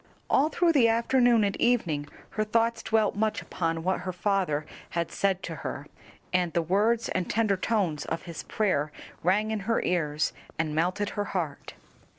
[0.31, 4.65] All through the afternoon and evening her thoughts dwelt much upon what her father
[4.97, 5.85] had said to her,
[6.33, 8.91] and the words and tender tones of his prayer
[9.21, 11.75] rang in her ears and melted her heart.